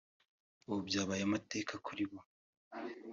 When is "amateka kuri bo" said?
1.27-2.19